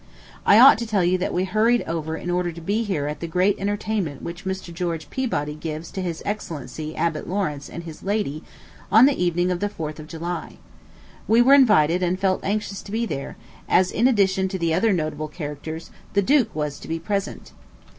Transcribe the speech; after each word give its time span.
I 0.47 0.57
ought 0.59 0.79
to 0.79 0.87
tell 0.87 1.03
you 1.03 1.19
that 1.19 1.31
we 1.31 1.43
hurried 1.43 1.83
over 1.83 2.17
in 2.17 2.31
order 2.31 2.51
to 2.51 2.59
be 2.59 2.81
here 2.81 3.05
at 3.05 3.19
the 3.19 3.27
great 3.27 3.59
entertainment 3.59 4.23
which 4.23 4.45
Mr. 4.45 4.73
George 4.73 5.11
Peabody 5.11 5.53
gives 5.53 5.91
to 5.91 6.01
his 6.01 6.23
excellency 6.25 6.95
Abbott 6.95 7.29
Lawrence 7.29 7.69
and 7.69 7.83
his 7.83 8.01
lady, 8.01 8.43
on 8.91 9.05
the 9.05 9.13
evening 9.23 9.51
of 9.51 9.59
the 9.59 9.69
4th 9.69 9.99
of 9.99 10.07
July. 10.07 10.57
We 11.27 11.43
were 11.43 11.53
invited, 11.53 12.01
and 12.01 12.19
felt 12.19 12.43
anxious 12.43 12.81
to 12.81 12.91
be 12.91 13.05
there; 13.05 13.37
as, 13.69 13.91
in 13.91 14.07
addition 14.07 14.47
to 14.47 14.57
the 14.57 14.73
other 14.73 14.91
notable 14.91 15.27
characters, 15.27 15.91
"the 16.13 16.23
duke" 16.23 16.55
was 16.55 16.79
to 16.79 16.87
be 16.87 16.97
present. 16.97 17.51